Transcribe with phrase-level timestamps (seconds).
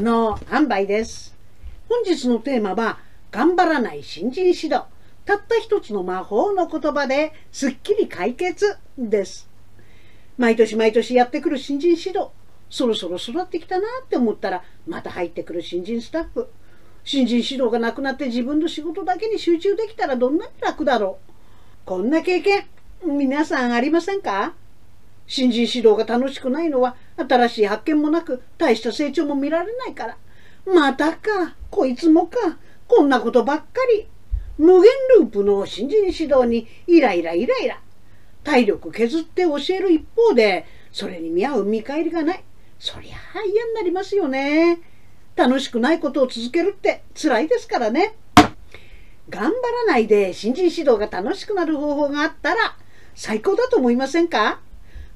[0.00, 1.36] の販売です。
[1.88, 2.98] 本日のテーマは
[3.30, 4.82] 頑張らない新人指導。
[5.24, 9.48] たった一つの魔法の言葉ですっきり解決です。
[10.38, 12.28] 毎年毎年やってくる新人指導。
[12.70, 16.48] そろそろ育ってきたなって思ったらまた入ってくる新人スタッフ。
[17.04, 21.30] 新人指導がなくなって自分の仕事だけに集中できたらどんなに楽だろう。
[21.84, 22.66] こんな経験
[23.04, 24.54] 皆さんありませんか？
[25.30, 30.16] 新人指導が楽しくないのは新しい発見もなく大した成長も見られないから。
[30.66, 33.64] またかこいつもかこんなことばっか
[33.94, 34.08] り。
[34.58, 34.90] 無限
[35.20, 37.80] ループの新人指導にイライライライラ。
[38.42, 42.44] 体力削って教える一方でそれに見合う見返りがない。
[42.80, 44.80] そりゃあ嫌になりますよね。
[45.36, 48.16] 楽しくないことを続けるって辛いですからね。
[49.28, 52.76] 頑張らないで新人指導が楽しくなる方法があったら
[53.14, 54.58] 最高だと思いませんか？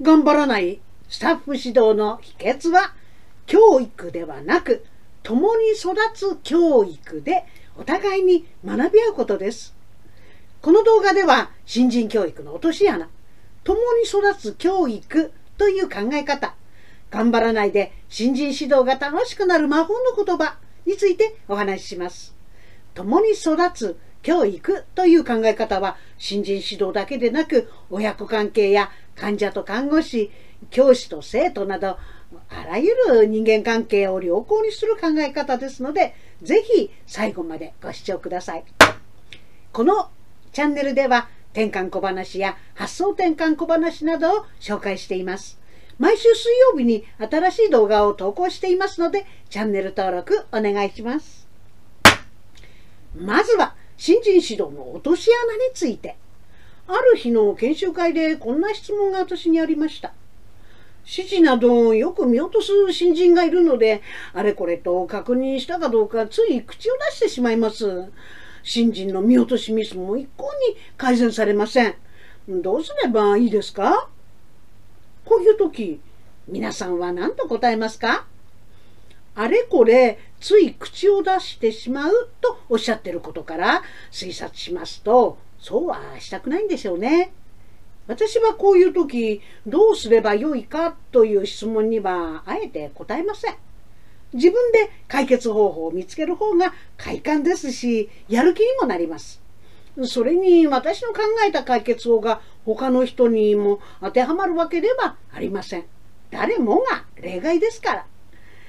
[0.03, 2.95] 頑張らないスタッフ指導の秘訣は
[3.47, 4.85] 教育ではなく
[5.23, 7.45] 共に育つ教育で
[7.77, 9.75] お互いに学び合うことです
[10.61, 13.09] この動画では新人教育の落とし穴
[13.65, 16.55] 共に育つ教育という考え方
[17.11, 22.35] 頑張らないで新人指導が楽しくなる魔法の言葉についてお話しします。
[22.95, 30.33] 共に育つ教育という考え方は新人指導だけでなく親子関係や患者と看護師、
[30.71, 31.99] 教師と生徒など
[32.49, 38.65] あらゆる人間関係を良好にする考え方ですのでぜひ最後までご視聴ください。
[39.73, 40.11] この
[40.53, 45.61] チャンネルでは転換小話や発想転換小話などを紹介しています。
[45.99, 51.47] 毎週水曜日に新しい動画を投稿していますので、チャンネル登録お願いします。
[53.15, 56.17] まずは、新人指導の落とし穴について。
[56.87, 60.13] ある日の研修会でこんな質問が私にありました。
[61.07, 68.11] 指示などをよく見落とす新人がいるので、あれこれと確認したかどうかつい口を出してしまいます。
[68.63, 71.95] 新人の見落としミスも一向に改善されません。
[72.49, 74.09] どうすればいいですか？
[75.25, 76.01] こういう時、
[76.49, 78.27] 皆さんは何と答えますか？
[79.35, 83.83] あれこれつい口を出してしまうとおっしゃってることから
[84.13, 87.33] 推察しますと、そうはしたくないんでしょうね。
[88.09, 93.55] 私はこういう時、どうすればよいかという質問にはあえて答えません。
[94.35, 99.41] 自分で解決方法を見つける方が快感ですし、やる気にもなります。
[100.03, 105.87] それに私の考えた解決法が他の人にも当てはまるわけではありません。
[106.31, 108.07] 誰もが例外ですから。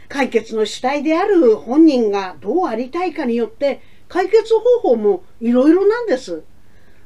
[0.08, 6.44] 解決の主体である本人がどうありたいかによって解決方法もいろいろなんです。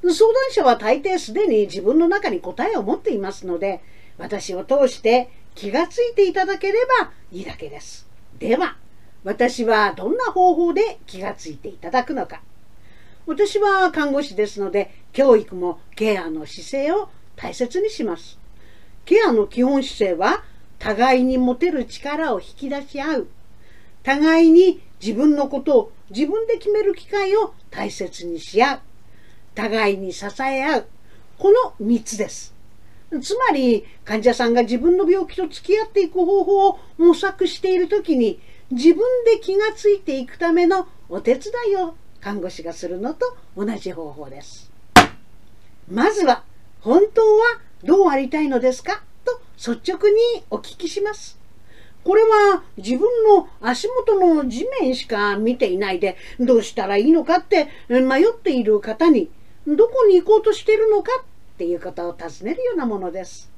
[0.02, 3.82] 相談者は大抵すでに自分の中に答えを持っていますので、
[4.18, 8.08] 私を通して気がついていただければいいだけです。
[8.38, 8.78] では、
[9.24, 12.42] 私はどんな方法で気がついていただくのか。
[13.26, 18.40] 私は看護師ですので、教育もケアの姿勢を大切にします。
[19.06, 20.44] ケアの基本姿勢は、
[20.80, 23.28] 互いに持てる力を引き出し合う。
[24.04, 28.80] 互いに自分のことを自分で決める機会を大切にし合う。
[29.56, 30.88] 互いに支え合う。
[31.38, 32.54] この3つです。
[33.22, 38.40] つまり、患者さんが自分の病気と付き合っていく方法を模索しているときに、
[38.72, 44.72] 自分で気がついていくためのお手伝いを看護師がするのと同じ方法です。
[45.90, 46.44] まずは、
[46.82, 49.04] 本当はどうありたいのですか？
[49.26, 51.40] と率直にお聞きします。
[52.04, 59.30] これは自分の足元の地面しか見ていないでどうしたらいいのかって迷っている方に
[59.68, 63.52] どこに行こうとしているのかっていうことを尋ねるようなものです。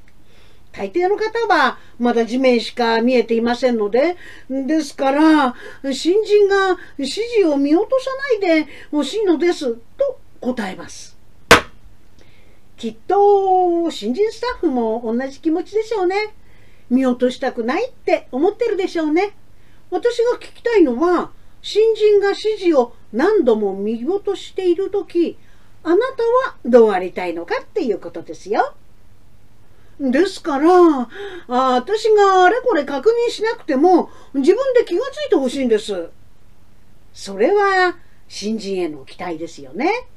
[0.71, 4.15] 大抵の方はまだ地面しか見えていませんので、
[4.49, 5.55] ですから、
[5.93, 8.09] 新人が指示を見落とさ
[8.41, 11.10] ないでほしいのです、と答えます。
[12.81, 16.33] きっと、新人スタッフも同じ気持ちでしょうね。
[16.89, 19.33] 見落としたくないって思ってるでしょうね。
[19.91, 21.29] 私が聞きたいのは、
[21.61, 25.37] 新人が指示を何度も見落としているとき、
[25.83, 28.73] あなたはどうありたいのかっていうことですよ。
[29.99, 30.71] ですから、
[31.49, 36.09] あ私があれこれ確認しなくても自分で気がついてほしいんです。
[37.13, 37.95] それは
[38.27, 40.07] 新人への期待ですよね。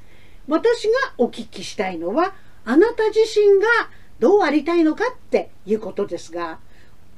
[0.48, 2.34] 私がお聞きしたいのは
[2.64, 3.66] あなた自身が
[4.18, 6.58] どうありたいのかっていうことですが、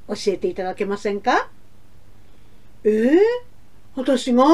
[0.08, 1.48] 教えていただけませんか？
[2.84, 3.19] えー、
[3.94, 4.44] 私が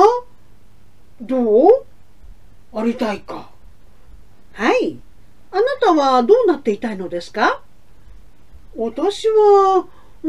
[1.20, 1.84] どう
[2.74, 3.50] ありたいか。
[4.52, 4.98] はい。
[5.50, 7.62] あなたはどうなっていたいのですか？
[8.76, 9.86] 私は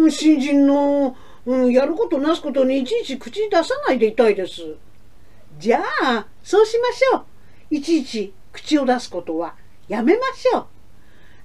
[0.09, 4.61] 新人のうん、やることなすことにいちいち口に出さないでいたいです。
[5.59, 7.25] じゃあ、そうしましょう。
[7.69, 9.55] いちいち口を出すことは
[9.87, 10.65] やめましょう。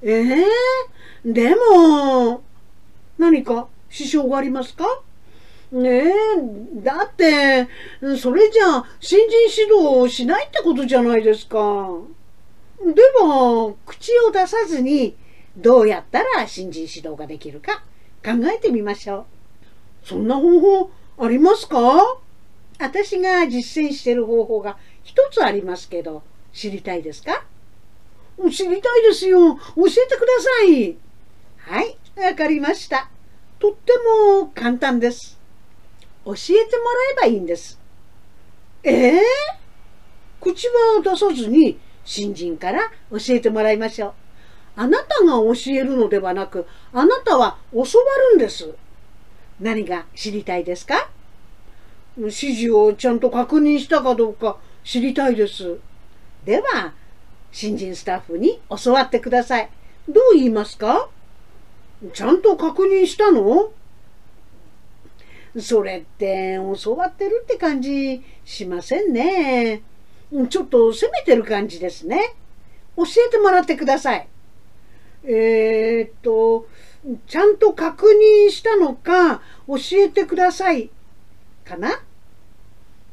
[0.03, 2.43] ええー、でも、
[3.19, 5.03] 何か支障がありますか？
[5.73, 6.13] ねえ、
[6.77, 7.69] だって、
[8.17, 11.91] それじゃ、新人指導をしないってことじゃないですか。
[12.81, 15.17] でも、口を出さずに、
[15.57, 17.83] どうやったら新人指導ができるか
[18.25, 19.27] 考えてみましょ
[20.05, 20.07] う。
[20.07, 22.19] そんな方法ありますか？
[22.79, 27.45] 私が実践している方法が一つありますけど、知りたいですか？
[28.51, 29.57] 知りたいですよ。
[29.57, 30.97] 教えてください。
[31.59, 33.11] はい、わかりました。
[33.59, 33.93] とって
[34.39, 35.39] も簡単です。
[36.25, 37.79] 教えてもらえばいいんです。
[38.85, 39.23] ええー、
[40.41, 44.13] 口は出さずに新人から教えてもらいましょう。
[44.77, 47.87] あなたが教えるのではなく、あなたは教わ
[48.31, 48.75] るんです。
[49.59, 51.11] 何が知りたいですか？
[52.17, 55.79] 指示をちゃんと確認したかどうか知りたいです。
[56.45, 56.95] では、
[57.51, 59.71] 新人スタッフに教わってください。
[60.09, 61.09] どう言いますか？
[62.13, 63.73] ちゃんと確認したの？
[65.59, 69.83] それって教わってるって感じしませんね。
[70.51, 72.35] ちょっと責めてる感じですね。
[72.97, 74.29] 教えてもらってください。
[75.25, 76.69] えー、っと、
[77.27, 78.07] ちゃんと確
[78.47, 80.91] 認したのか教えてください。
[81.65, 82.03] かな？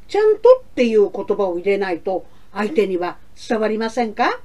[0.07, 3.17] ちゃんとっていう言葉を入れないと相手には
[3.47, 4.39] 伝わりませんか？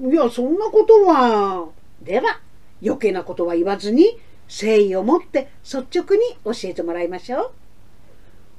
[0.00, 1.68] いや、そんなことは。
[2.00, 2.40] では、
[2.80, 4.16] 余計なことは言わずに
[4.48, 7.50] 誠意を持って率直に教えてもらいましょう。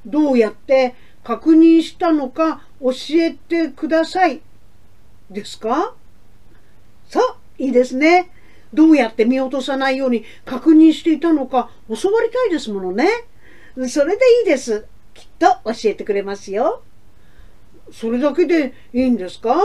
[0.06, 4.42] どうやって確認したのか教えてください。
[5.30, 5.96] ですか？
[7.08, 8.30] そう、いいですね。
[8.74, 13.08] どうやって見落とさないように確認していたのか教わりたいですものね。
[13.88, 14.86] それでいいです。
[15.14, 16.84] きっと教えてくれますよ。
[17.92, 19.56] それだけでいいんですか？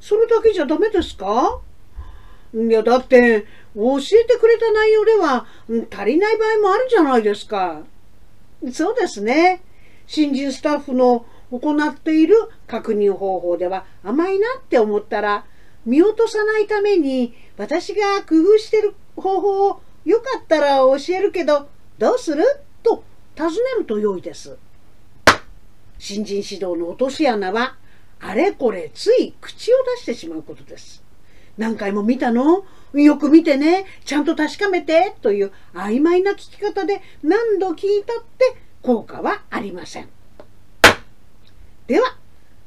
[0.00, 1.60] それだけじゃダメですか？
[2.54, 5.46] いや、だって、教えてくれた内容では
[5.90, 7.82] 足りない場合もあるじゃないですか。
[8.72, 9.62] そうですね。
[10.06, 12.36] 新人スタッフの行っている
[12.66, 15.46] 確認方法では甘いなって思ったら、
[15.86, 21.68] 見落とさないために私が工夫してる方法をよかったら教えるけど、
[21.98, 22.44] どうする？
[22.82, 23.04] と
[23.34, 24.58] 尋ねると良いです。
[26.02, 27.76] 新人指導の落とし穴は、
[28.18, 31.00] あれこれつい口を出してしまうことです。
[31.56, 32.64] 何回も見たの？
[32.92, 40.08] よく見てね、ちゃんと確かめてという曖昧な聞き方で何度聞いたって効果はありません。
[41.86, 42.16] では、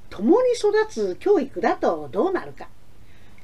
[0.10, 2.70] 共に育つ教育だとどうなるか。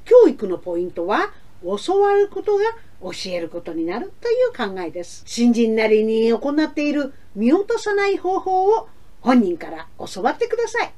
[0.06, 2.64] 教育のポイントは、教わることが
[3.02, 5.22] 教えることになるという考えです。
[5.26, 8.88] 新人なりに行っている見落とさない方法を
[9.22, 10.92] 本人から教わってください。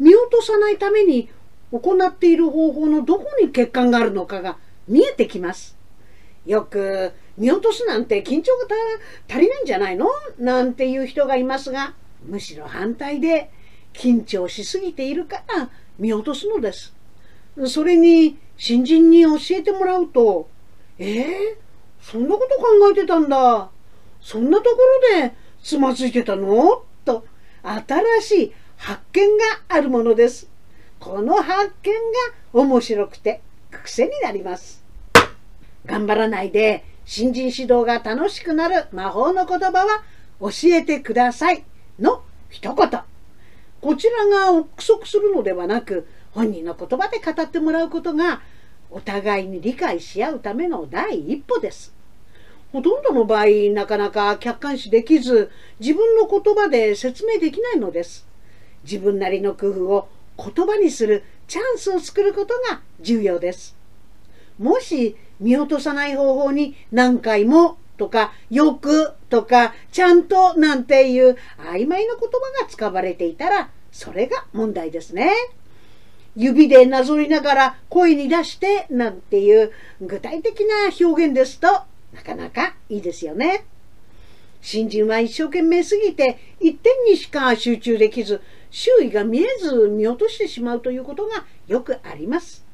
[0.00, 1.28] 見落とさないために
[1.70, 4.58] 行っている方法のどこに欠陥があるのかが
[4.88, 5.76] 見えてきます。
[6.44, 8.76] よく見落とすなんて緊張が
[9.28, 10.08] 足りないんじゃないの？
[10.38, 11.94] なんていう人がいますが、
[12.26, 13.50] むしろ反対で
[13.92, 16.94] 緊張しすぎているから見落とすのです。
[17.66, 20.48] それに新人に教えてもらうと、
[20.98, 21.26] えー、
[22.00, 23.70] そんなこと考えてたんだ。
[24.20, 24.76] そんなとこ
[25.16, 26.82] ろでつまずいてたの？
[27.62, 30.48] 新しい発見があるものです。
[30.98, 31.98] この発見が
[32.52, 33.40] 面白くて
[33.70, 34.84] 癖になります。
[35.86, 40.02] 頑張らないで新人指導が楽しくなる魔法の言葉は
[40.40, 41.64] 教えてください
[41.98, 42.88] の一言。
[43.80, 48.42] こちらが憶測するのではなく本人の言葉で語ってもらうことが
[48.90, 51.94] お互いに理解し合うための第一歩です。
[52.72, 58.26] ほとんどの場合なかなか客観視できず自分の言葉で説明できないのです。
[58.84, 63.76] 自分なりの工夫を言葉にするチャンスを作ることが重要です。
[64.58, 75.32] もし見落とさない方法に何回もとかよくとかちゃんとなんていう曖昧な言葉が使われていたらそれが問題ですね。
[76.34, 81.68] 指でなぞりながら声に出してなんていう具体的な表現ですと
[82.12, 83.64] なかなかいいですよね。
[84.60, 88.40] 新人は一生懸命すぎて一点にしか集中できず
[88.70, 92.64] 周囲が見えず見落としてしまうということがよくあります。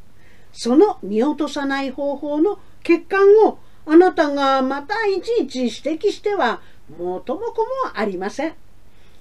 [0.52, 6.60] その見落とさない方法の欠陥をあなたがまたいちいち指摘しては
[6.98, 8.54] 元も子もありません。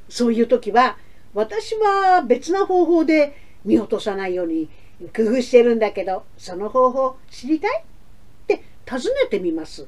[0.09, 0.97] そういう時は
[1.33, 4.69] 私は別な方法で見落とさないように
[5.15, 7.83] 工夫してるんだけどその方法知りたいっ
[8.47, 9.87] て尋ねてみます。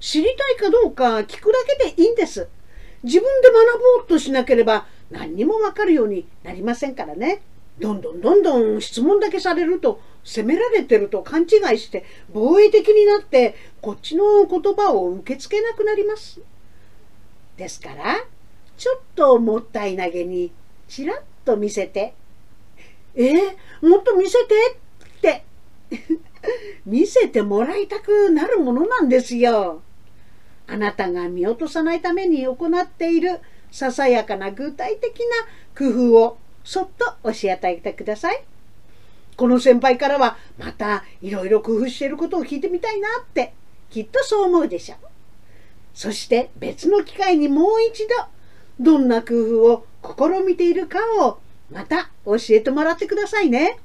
[0.00, 2.48] 知りたいかどうか聞くだけでいいんです。
[3.02, 7.42] 自分で学ぼうとしなければ何にもわかるようになりませんからね。
[7.78, 16.40] どんどんどんどん質問だけされると責められてると勘違いして防衛的になってこっちの言葉を受け付けなくなります。
[17.56, 18.16] ですから
[18.76, 20.52] ちょっともったい投げに
[20.88, 22.14] ちらっと見せて
[23.14, 24.54] 「えー、もっと見せて!」
[25.18, 25.44] って
[26.86, 29.82] 見せてもらいたくなるものなんですよ。
[30.70, 33.40] あなたが見落とさないために行っている
[33.72, 35.26] ささやかな具体的な
[35.76, 38.44] 工夫をそっと教えてあげてください。
[39.36, 43.52] この先輩からはまたいろいろ工夫していることを聞いてみたいなって
[43.90, 44.98] きっとそう思うでしょう。
[45.92, 48.14] そして別の機会にもう一度
[48.78, 53.78] どんな工夫を試みているかをまた教えてもらってくださいね。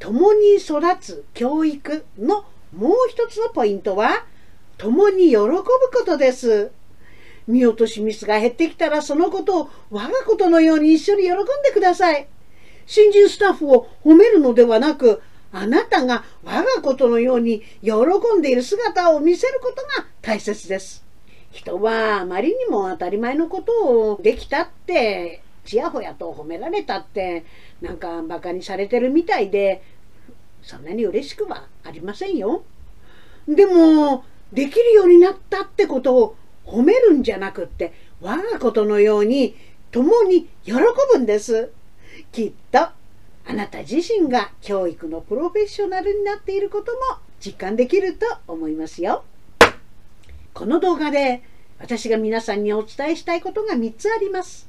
[0.00, 2.44] 共に育つ教育の
[2.76, 4.26] もう一つのポイントは
[4.78, 5.68] 共に喜ぶこ
[6.06, 6.70] とです。
[7.46, 12.28] 見落としミスが減ってきたらそのことを我がことのように一緒に喜んでください。
[12.86, 15.20] 新人スタッフを褒めるのではなく、
[15.50, 17.92] あなたが我がことのように喜
[18.38, 21.04] んでいる姿を見せることが大切です。
[21.50, 27.44] 人はあまりにも当たり前のことをできたって、ちやほやと褒められたって、
[27.80, 29.82] なんか馬鹿にされてるみたいで、
[30.62, 32.62] そんなに嬉しくはありませんよ。
[33.46, 39.56] でも、できるようになったってことを褒めるんじゃなくって我がことのように
[39.90, 40.72] 共に喜
[41.12, 41.70] ぶんです。
[42.32, 46.98] きっとあなた自身が教育のプロフェッショナルになっていることも
[47.40, 49.24] 実感できると思いますよ。
[50.52, 51.42] この動画で
[51.78, 54.68] 私が皆さんにお伝えしたいことが3つあります。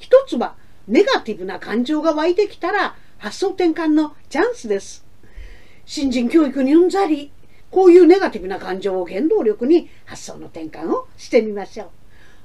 [0.00, 0.56] 1つは
[0.88, 5.04] ネガティブな感情が湧いてきたら発想転換のチャンスです。
[5.84, 7.30] 新人教育にうんざり
[7.70, 11.90] こういうネガティブな感情を原動力に発想の転換をしてみましょ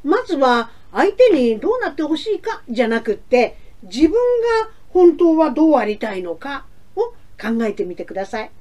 [0.03, 0.09] う。
[0.09, 4.17] まずは相手にどうなってほしいかじゃなくって自分が
[4.89, 8.51] 本当はどうありたいのかを考えてみてください。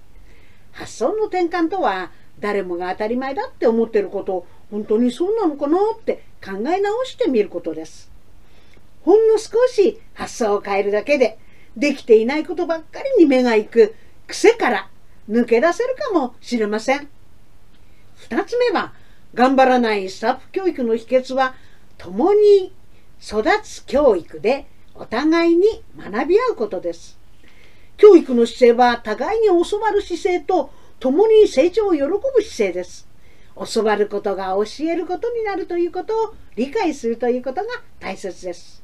[0.73, 8.11] 発想の転換とは誰もが当たり前だって思ってること本当にそうなのかなって考え直してみることです。
[9.03, 11.39] ほんの少し発想を変えるだけで
[11.77, 13.95] できていないことばっかりに目が行く
[14.27, 14.89] 癖から
[15.29, 17.09] 抜け出せるかもしれません。
[18.29, 18.93] 2つ目は、
[19.35, 21.55] 頑張らないスタッフ教育の秘訣は、
[21.99, 22.73] 共に
[23.23, 25.65] 育つ教育でお互いに
[25.97, 27.19] 学び合うことです。
[27.97, 32.11] 教育の姿勢は互いに教わる姿勢と共に成長を喜ぶ
[32.43, 33.07] 姿勢です。
[33.73, 38.83] 教わることが教えることになるということを理解するということが大切です。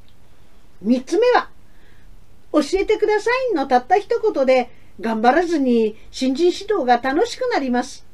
[0.85, 1.49] 3つ目は、
[2.53, 8.07] 教えてくださいのたった一言で頑張らずに新人指導が楽しくなります。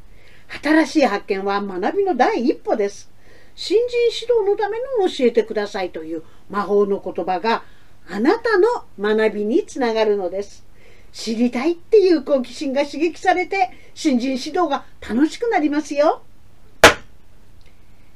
[0.63, 3.11] 新しい発見は学びの第一歩です。
[3.55, 7.63] 新人指導のための教えてくださいという魔法の言葉が
[8.11, 10.65] あなたの学びにつながるのです。
[11.13, 16.23] 知りたいっていう好奇心が刺激されて新人指導が楽しくなりますよ。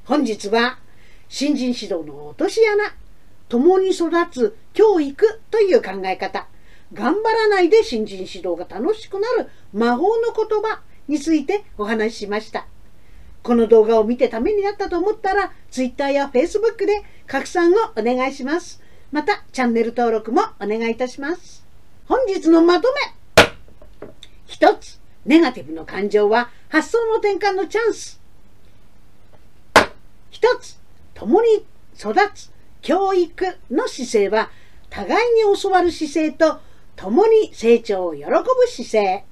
[0.04, 0.78] 本日は
[1.28, 2.94] 新人指導の落とし穴、
[3.48, 6.46] 共に育つ教育という考え方、
[6.92, 12.66] 頑張らないで新人指導が楽しくなる魔法の言葉についてお話ししました。
[13.42, 18.82] この動画を見てためになったと思ったら Twitter や Facebook で拡散をお願いします。
[19.12, 21.64] またチャンネル登録もお願いいたします。
[22.06, 22.88] 本日のまと
[23.38, 23.50] め
[24.46, 28.20] 一つ、ネガティブの感情は発想の転換のチャンス。
[30.30, 30.78] 一つ、
[31.14, 31.64] 共に
[31.98, 32.50] 育つ
[32.82, 34.50] 教育の姿勢は
[34.90, 36.60] 互いに教わる姿勢と
[36.96, 38.32] 共に成長を喜ぶ
[38.68, 39.24] 姿勢。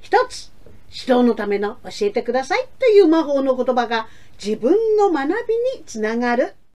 [0.00, 0.52] 一つ、
[0.90, 4.08] 指導のための教えてくださいという魔法の言葉が
[4.44, 5.32] 自分の学び
[5.78, 6.54] につながる